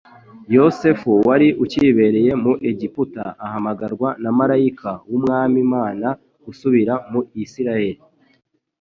[0.55, 6.07] Yosefu wari ucyibereye mu Egiputa ahamagarwa na malayika w'Umwami Imana
[6.45, 8.01] gusubira mu Isirayeli.